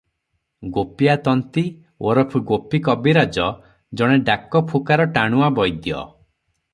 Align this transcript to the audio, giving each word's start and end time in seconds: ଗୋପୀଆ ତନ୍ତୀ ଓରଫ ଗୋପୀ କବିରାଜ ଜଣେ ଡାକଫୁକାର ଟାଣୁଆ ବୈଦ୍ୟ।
ଗୋପୀଆ 0.75 1.15
ତନ୍ତୀ 1.25 1.63
ଓରଫ 2.13 2.33
ଗୋପୀ 2.51 2.79
କବିରାଜ 2.87 3.45
ଜଣେ 4.01 4.17
ଡାକଫୁକାର 4.31 5.07
ଟାଣୁଆ 5.19 5.51
ବୈଦ୍ୟ। 5.61 5.93